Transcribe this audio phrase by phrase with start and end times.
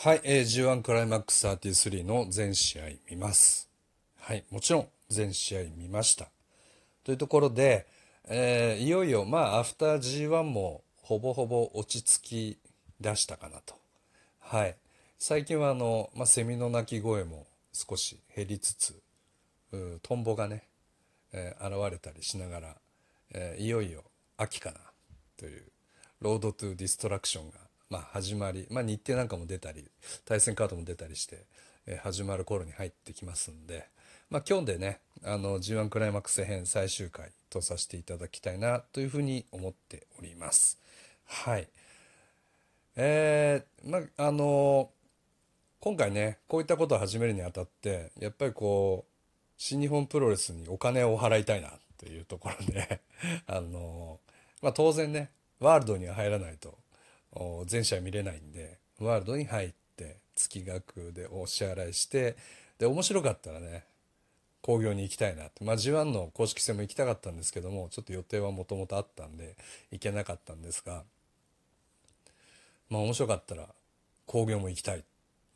[0.00, 3.68] はい、えー、G1 クライマックス33の全試合見ます。
[4.20, 6.28] はい、もちろん全試合見ました。
[7.02, 7.84] というところで、
[8.28, 12.58] えー、いよいよ、まあ、アフター G1 もほぼほぼ落ち着き
[13.00, 13.74] 出したかなと。
[14.38, 14.76] はい。
[15.18, 19.02] 最近はあの、まあ、セミの鳴き声も少し減りつつ、
[20.04, 20.62] トンボがね、
[21.32, 22.76] えー、現れたりしながら、
[23.32, 24.04] えー、いよいよ
[24.36, 24.78] 秋かな
[25.36, 25.64] という、
[26.20, 29.90] ロードトゥディストラクションが、まあ、始まり、まあ、日程なんかも出たり、
[30.26, 31.44] 対戦カードも出たりして、
[31.86, 33.86] え、始まる頃に入ってきますんで、
[34.30, 40.78] まあ、今日でね、あの、G1 クライマックス編最終回とさせていただきたいなというふうに思っております。
[41.24, 41.68] はい。
[42.96, 44.90] えー、まあ、あの
[45.80, 49.12] 今回ね、こういったことを始めるにあたって、やっぱりこう、
[49.56, 53.00] 新日本プロレスにお金を払いたいなというところで
[53.46, 54.20] あの
[54.60, 55.30] まあ、当然ね、
[55.60, 56.76] ワールドには入らないと、
[57.66, 62.36] 全試合見れないんで、ワールドに入って、月額でお支払いして、
[62.78, 63.84] で、面白かったらね、
[64.62, 65.64] 興行に行きたいなって。
[65.64, 69.56] まあ、G1 の公式戦も行きたかったんですけども、ちょっと予定はもともとあったんで、
[69.90, 71.04] 行けなかったんですが、
[72.88, 73.68] まあ、面白かったら、
[74.26, 75.04] 興行も行きたい。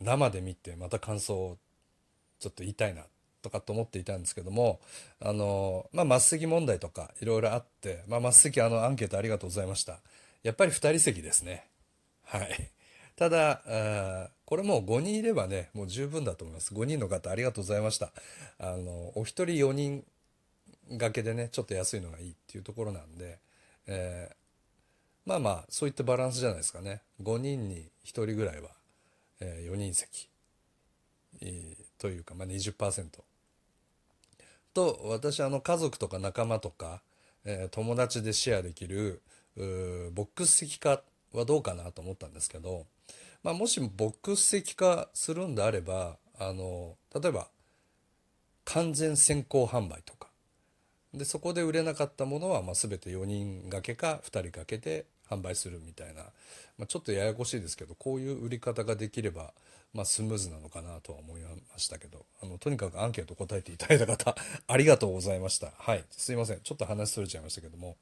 [0.00, 1.58] 生で見て、また感想を
[2.40, 3.04] ちょっと言いたいな、
[3.42, 4.80] とかと思っていたんですけども、
[5.20, 10.00] あの、まあ、末席問題とかいろいろあって、まあ、末席あの、アンケートありがとうございました。
[10.42, 11.66] やっぱり2人席ですね。
[12.32, 12.70] はい。
[13.14, 16.72] ただ、これもう5人いればね、もう十分だと思います。
[16.72, 18.10] 5人の方ありがとうございました。
[18.58, 20.04] あの、お一人4人
[20.92, 23.38] 掛けでね、ちょっと安いのがいいっていうところなんで、
[23.86, 24.34] えー、
[25.28, 27.02] まあまあ、そういったバランスじゃないですかね。
[27.22, 28.70] 5人に1人ぐらいは、
[29.40, 30.30] えー、4人席、
[31.42, 33.08] えー、というか、まあ20%。
[34.72, 37.02] と、私、あの、家族とか仲間とか、
[37.44, 39.20] えー、友達でシェアできる、
[39.54, 41.02] ボックス席化
[41.32, 42.86] はどうかなと思ったんですけど、
[43.42, 47.48] まあ、もしボックス席化するんであれば、あの、例えば、
[48.64, 50.28] 完全先行販売とか。
[51.12, 56.22] で、そこで売れなかったものは、まあ、全て4人掛けか2人掛けで販売するみたいな、
[56.78, 59.52] まあ、ちょっとややこしいですけど、こういう売り方ができれば、
[59.92, 64.34] まあ、スムーズなのかなとは思いましたけど、あの、とにかくアンケート答えていただいた方、
[64.66, 65.72] ありがとうございました。
[65.76, 66.04] はい。
[66.10, 66.60] すいません。
[66.60, 67.96] ちょっと話それちゃいましたけども。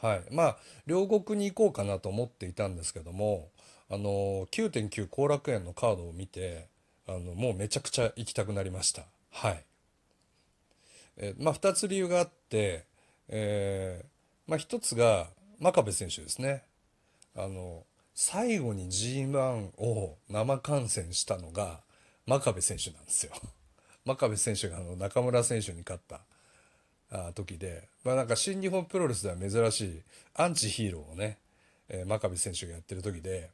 [0.00, 0.22] はい。
[0.30, 3.48] まあ、両国に行こうかなと思っていたんですけども、
[3.90, 6.68] あの、9.9後楽園のカードを見て、
[7.06, 9.02] あの、もうめちゃくちゃ行きたくなりました。
[9.30, 9.64] はい。
[11.16, 12.84] えまあ、2つ理由があって、
[13.28, 15.28] えー、まあ、1つが、
[15.58, 16.62] 真壁選手ですね。
[17.36, 17.84] あの、
[18.14, 21.80] 最後に G1 を生観戦したのが
[22.26, 23.32] 真壁選手なんですよ。
[24.04, 26.20] 真壁選手があの中村選手に勝った
[27.10, 30.02] あ時で、まあなんか新日本プロレスでは珍しい
[30.34, 31.38] アンチヒーローをね、
[31.88, 33.50] えー、真壁選手がやってる時で、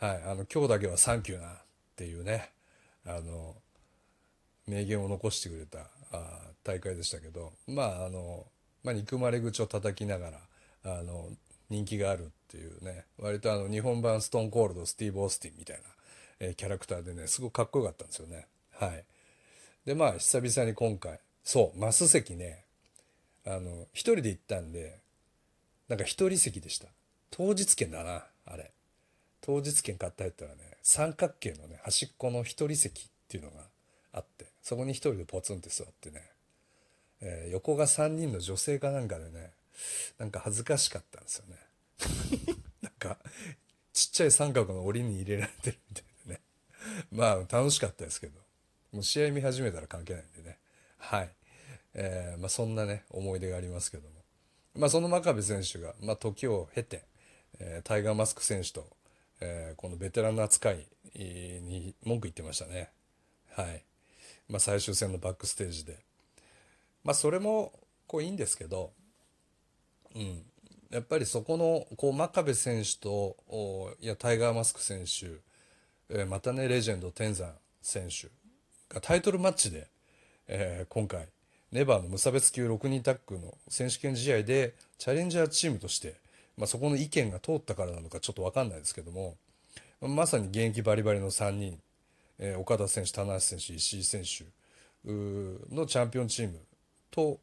[0.00, 1.52] はい、あの、今日だけはサンキューなっ
[1.96, 2.50] ていうね、
[3.06, 3.56] あの、
[4.66, 5.78] 名言を残してくれた
[6.12, 8.46] あ大会でしたけど、まああの、
[8.84, 10.38] まあ憎まれ口を叩きながら、
[10.98, 11.30] あの、
[11.70, 15.82] 人気があるっていうね、割とあの日本版ストーンコールド、スティーブ・オースティンみたいな、
[16.40, 18.46] えー、キャラクターでね、すごくかっこよかったんですよね。
[18.72, 19.04] はい。
[19.84, 22.62] で、まあ、久々に今回、そう、マス席ね、
[23.46, 24.98] あの、一人で行ったんで、
[25.88, 26.88] なんか一人席でした。
[27.30, 28.70] 当日券だな、あれ。
[29.40, 33.62] 当日券買ったやったらね、三角形のね、端っこの一人席っていうのが
[34.12, 36.22] あって、そこに一人でポツンって座ってね、
[37.22, 39.52] えー、横が三人の女性かなんかでね、
[40.18, 41.56] なんか恥ずかしかったんですよね。
[42.82, 43.16] なんか、
[43.94, 46.40] ちっちゃい三角の檻に入れられてるみたいなね。
[47.10, 48.38] まあ、楽しかったですけど。
[48.92, 50.58] もう試合見始めたら関係ないんでね。
[50.98, 51.30] はい。
[51.94, 54.14] えー、まあそんなね、思い出がありますけども。
[54.74, 57.04] まあその真壁選手が、まあ時を経て、
[57.58, 58.86] えー、タイガーマスク選手と、
[59.40, 62.90] えー、このベテランの扱いに文句言ってましたね。
[63.54, 63.82] はい。
[64.48, 65.98] まあ最終戦のバックステージで。
[67.04, 67.72] まあそれも、
[68.06, 68.92] こういいんですけど、
[70.14, 70.42] うん、
[70.90, 73.36] やっぱりそこのこう真壁選手と
[74.00, 75.42] いやタイガーマスク選手、
[76.08, 77.52] えー、またねレジェンド天山
[77.82, 78.28] 選手
[78.92, 79.88] がタイトルマッチで、
[80.48, 81.28] えー、今回
[81.70, 86.14] ネバーの無差別級6人タッグの選手権試合でチャレンジャーチームとして、
[86.56, 89.36] まあ、そこの意見が通ったからなのかちょっと分かんないですけども
[90.00, 91.78] まさに現役バリバリの3人、
[92.38, 94.44] えー、岡田選手棚橋選手石井選手
[95.74, 96.58] のチャンピオンチーム
[97.10, 97.40] と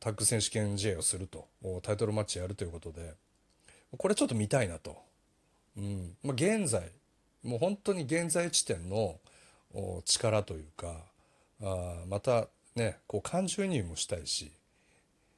[0.00, 1.46] タッグ選手権試合をすると、
[1.82, 3.14] タイトルマッチやるということで、
[3.96, 4.96] これちょっと見たいなと。
[5.76, 6.16] うん。
[6.22, 6.90] まあ、現在、
[7.42, 9.18] もう本当に現在地点の
[10.04, 11.04] 力というか、
[11.62, 14.52] あまたね、こう感情移入もしたいし、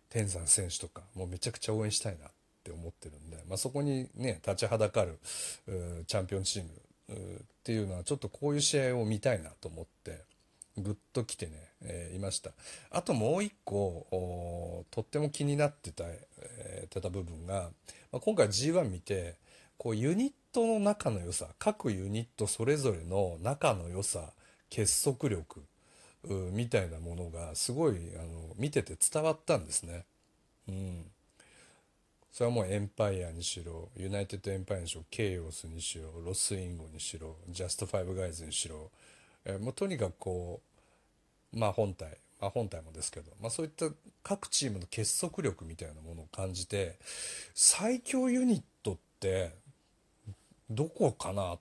[0.09, 2.31] 天山選手とか、もうめちゃくちゃ応援したいなっ
[2.65, 5.19] て思ってるんで、まあ、そこにね立ちはだかる
[6.07, 10.23] チャンピオンチームっていうのはちょっとこういう試合を見たいなと思って
[10.79, 11.53] ぐっと来てね、
[11.83, 12.51] えー、いました。
[12.91, 17.71] あともう一個とっても気になってた,、えー、た部分が、
[18.11, 19.37] まあ、今回 G1 見て
[19.77, 24.31] こうユニットの仲の良さ各ユニットそれぞれの仲の良さ
[24.71, 25.63] 結束力
[26.53, 30.05] みたいなものがすごいあの見てて伝わったんですね。
[30.69, 31.05] うん、
[32.33, 38.91] それはもうエンパイアにしろユナイテッドエンパイアにしろケイオスにしろロスインゴにしろジャストファイブガイズにしろ、
[39.45, 40.61] えもうとにかくこ
[41.53, 43.87] うまあ本体、まあ、本体もですけど、まあ、そういった
[44.23, 46.97] 各チームの結束力みたいなものを感じて
[47.55, 49.53] 最強ユニットって
[50.71, 51.59] どこかなっ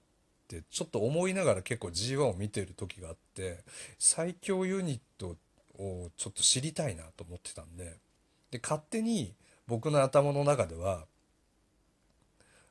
[0.48, 3.60] てちょっと思いながら結構 G1 を見てる時があって
[4.00, 5.36] 最強ユニット
[5.78, 7.98] をちょっと知りたいなと思ってたんで
[8.52, 9.34] で勝手に
[9.68, 11.06] 僕の頭の中では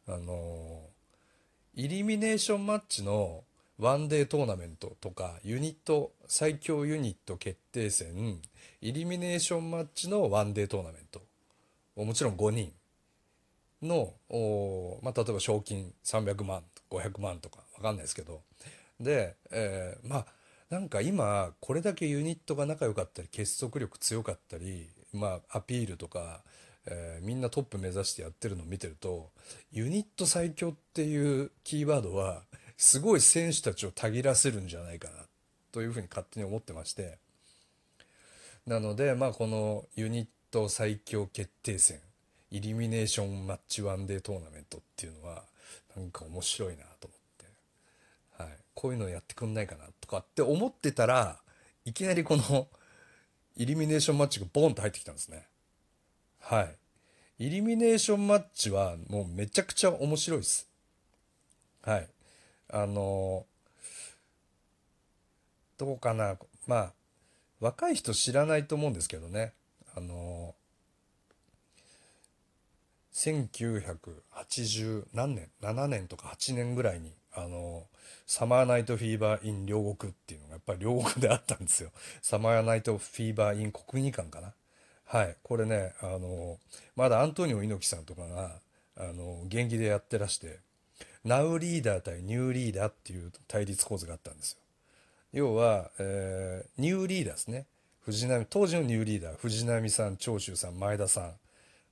[0.09, 0.83] あの
[1.75, 3.45] イリミネーションマッチの
[3.79, 8.39] ワンデートーナメントとかユニット最強ユニット決定戦
[8.81, 11.23] イリミネーションマッチのワンデートーナメント
[11.97, 12.73] もちろん5人
[13.83, 14.15] の、
[15.03, 18.43] まあ、例えば賞金300万500万とか分かんないですけど。
[19.01, 20.27] で、えー、まあ
[20.71, 26.41] なんか今これだけユニットが仲良かったり結束力強かったり、まあ、アピールとか、
[26.87, 29.31] えー、みんなトップ目指してやってるのを見てると
[29.71, 32.43] ユニット最強っていうキーワードは
[32.79, 35.15] すごい選手たちをたぎらせるんじゃないかな
[35.73, 37.19] というふうに勝手に思ってまして。
[38.67, 41.99] なのでまあこのユニット最強決定戦
[42.53, 45.43] イリミネーションマッチワンデートーナメントっていうのは
[45.97, 51.39] なんか面白いなと思って、はい、こういうのやってくんないかなとかって思ってたら
[51.87, 52.69] いきなりこの
[53.57, 55.47] イリミネーションマッチがボーンと入ってきたんですね。
[56.41, 56.77] はい。
[57.39, 60.69] イリミネーションマッチはもうめちゃくちゃ面白いです。
[61.83, 62.09] はい。
[62.71, 63.47] あの
[65.79, 66.37] どうかな。
[66.67, 66.93] まあ
[67.61, 69.55] 若い人知らないと思うんですけどね。
[69.97, 70.55] あの
[73.13, 77.87] 1980何年7年とか8年ぐらいにあの
[78.27, 81.91] サマーナイトフィーバー・イン両国っていうのがやっぱり両国であったんですよ。
[82.21, 84.53] サマーナイトフィーバー・イン国技館かな。
[85.05, 85.37] はい。
[85.43, 86.59] これねあの
[86.97, 88.53] まだアントニオ猪木さんとかが
[88.97, 90.61] あの現役でやってらして
[91.25, 94.59] ナウリーダー対ニューリーダーっていう対立構図があったんですよ。
[95.33, 97.67] 要は、えー、ニューリーダーですね。
[98.01, 101.33] 藤波当時のニューリーダー藤波さん長州さん前田さん。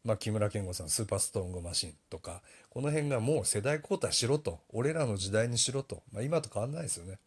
[0.04, 7.18] まあ、木村健吾さんスーパーストーングマシンとかこの辺がもう世代交代しろと俺らの時代にしろと、まあ、今と変わんないですよね。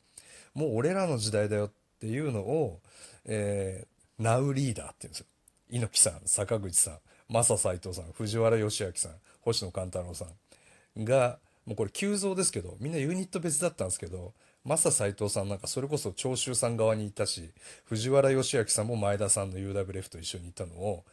[0.55, 2.79] もう俺らの時代だよっていうのを、
[3.25, 5.25] えー、ナウリーダーって言うんですよ。
[5.69, 6.99] 猪木さん坂口さん
[7.29, 9.11] 正斎藤さん藤原義明さん
[9.41, 10.25] 星野勘太郎さ
[10.97, 14.33] んがもうこれ急増ですけどみんなユニット別だったんですけど
[14.65, 17.51] 正斎藤さんなんかそれこそ長州さん側にいたし
[17.85, 21.03] 藤原義明さんも前田さんの UWF と一緒にいたのを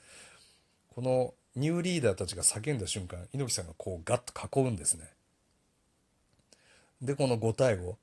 [0.95, 5.09] このニューリーダーたちが叫んだ瞬間猪木さんがこうガッと囲うんですね。
[7.03, 7.95] でこの5対5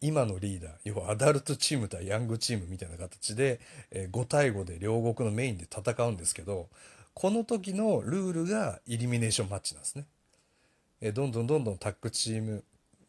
[0.00, 3.60] 今のリーダー要はアダルトチーム対ヤングチームみたいな形で
[3.92, 6.68] 5対5で両国のメインで戦うんですけど
[7.14, 10.06] この時のルールがイリミネーションマッチなんですね。
[11.12, 12.64] どんどんどんどんタッグチーム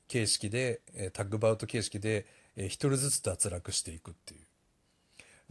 [0.07, 0.81] 形式で
[1.13, 2.25] タッグバウト形式で
[2.57, 4.42] 1人ずつ脱落していくっていう。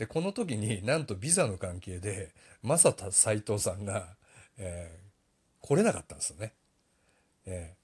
[0.03, 2.33] でこの時になんとビザの関係で
[2.65, 4.09] 正田斎藤さんが、
[4.59, 6.55] えー、来れなかったんですよね。
[7.47, 7.77] えー、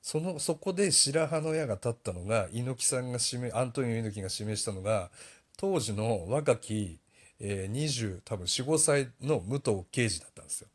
[0.00, 5.10] そのそこで白羽の矢が立ったのが猪木さんが指名アントニオ猪木が指名したのが
[5.58, 7.00] 当時の若き、
[7.38, 10.68] えー、20多分45歳の武藤敬司だったんですよ。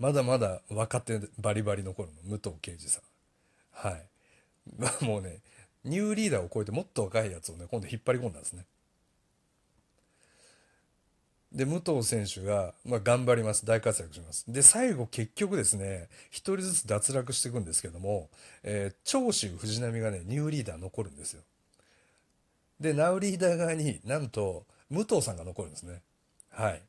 [0.00, 3.02] まだまだ若手バリバリの頃の武藤敬司さん。
[3.70, 4.04] はい。
[5.04, 5.38] もうね、
[5.84, 8.66] ニューリーダーを超えてもっと若いやつをね、今度引っ張り込んだんですね。
[11.54, 13.64] で、武藤選手が、まあ、頑張ります。
[13.64, 14.44] 大活躍します。
[14.52, 18.28] で、最後結局ですね、一人ずつ脱落していくんですけども、
[18.64, 21.42] えー、長州藤波がね、ニューリーダー残るんですよ。
[22.80, 26.02] で、ナウリーダー側になんと、武藤さんが残るんですね。
[26.50, 26.82] はい。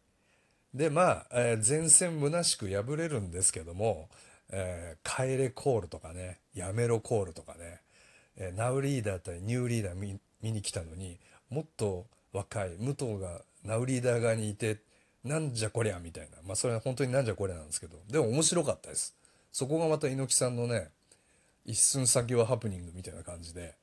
[0.74, 4.10] で、まあ、えー、前線虚しく敗れるんですけども、
[4.50, 7.82] えー、帰れコールとかね、やめろコールとかね、
[8.36, 11.20] えー、ナウリーダー対ニューリーダー見見に来たのに、
[11.50, 14.78] もっと若い武藤がナウリーダー側にいて
[15.24, 16.38] なんじゃこりゃみたいな。
[16.46, 17.98] まあそれは本当になんじゃこりゃなんですけど。
[18.10, 19.16] でも面白かったです。
[19.52, 20.90] そこがまた猪木さんのね
[21.66, 23.76] 一寸先はハプニングみたいな感じで、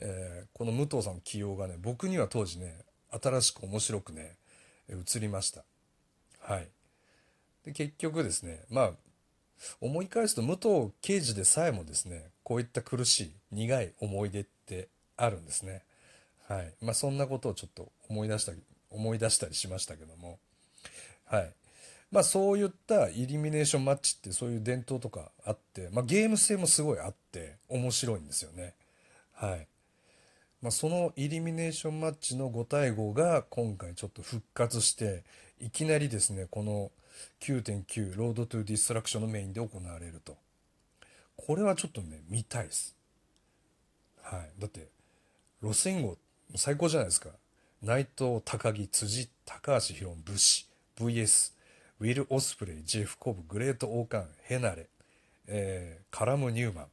[0.00, 2.74] えー、この武藤さんの起用がね僕には当時ね
[3.10, 4.36] 新しく面白くね
[4.88, 5.64] 映りました。
[6.40, 6.68] はい。
[7.64, 8.90] で結局ですねまあ
[9.80, 15.82] 思い返すと武藤刑事でさえもですねこういった苦しい苦い思い出ってあるんですね。
[16.48, 16.74] はい。
[16.80, 18.52] まあそんなことをちょっと思い出した
[18.90, 20.38] 思い出したりしましたけども。
[21.26, 21.52] はい。
[22.10, 28.74] まあそういったイリミネーションマッチってそういう伝統とかあって、まあ、ゲーム性もすごいあって面白いんですよね。
[29.34, 29.66] はい。
[30.62, 35.22] まあ、そのイリミネーションマッチの5対5が今回ちょっと復活して
[35.60, 36.90] いきなりですねこの
[37.40, 40.36] 9.9ロードトゥディストラクションのメインで行われると。
[41.36, 42.96] これはちょっとね見たいです。
[44.22, 44.60] はい。
[44.60, 44.88] だって
[45.62, 46.16] ロスインゴ
[46.56, 47.30] 最高じゃないですか。
[47.80, 50.66] 内藤高木辻高橋宏武士
[50.98, 51.52] VS
[52.00, 54.88] ウィル・オスプレイジェフ・コブグレート・オーカンヘナレ、
[55.46, 56.86] えー、カラム・ニューマン。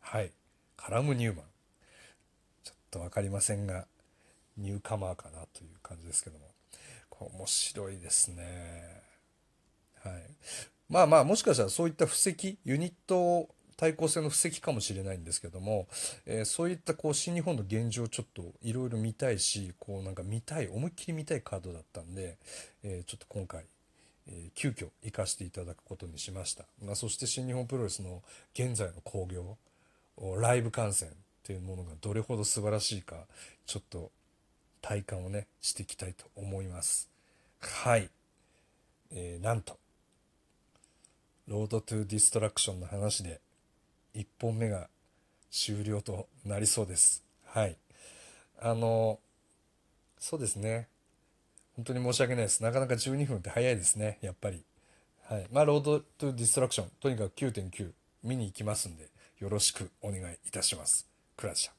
[0.00, 0.30] はい。
[0.76, 1.44] カラム・ニューマン。
[2.64, 3.86] ちょっと分かりませんが
[4.58, 6.44] ニューカマーかなという感じですけども。
[7.18, 9.02] 面白いですね。
[10.04, 10.12] はい、
[10.90, 15.86] まあまあもしかしたらそういった布石ユニット対抗戦の布石かもしれないんですけども、
[16.24, 22.36] えー、そういったこう新日本の現状をちょっといろいろ見たいしこうなんか見たい思いっきり見たいカードだったんで、
[22.82, 23.64] えー、ちょっと今回、
[24.28, 28.22] えー、急遽行かせていただくことにしました、まあ、そして新日本プロレスの
[28.54, 29.58] 現在の興行
[30.40, 33.26] ライブ観戦っていうものがどれほど素晴らしいか
[33.66, 34.10] ちょっと
[34.80, 37.10] 体感をねしていきたいと思います。
[37.60, 38.08] はい、
[39.10, 39.78] えー、なんと
[41.48, 43.40] ロードトゥディストラクションの話で
[44.16, 44.88] 1本目が
[45.50, 47.24] 終了となりそうです。
[47.44, 47.76] はい。
[48.58, 49.20] あの、
[50.18, 50.88] そうですね。
[51.76, 52.62] 本当に申し訳ないです。
[52.62, 54.64] なかなか12分って早いですね、やっぱり。
[55.28, 55.46] はい。
[55.52, 57.90] まあ、ロードトゥディストラクション、とにかく9.9
[58.22, 59.08] 見に行きますんで、
[59.38, 61.06] よろしくお願いいたします。
[61.36, 61.75] クラシャ。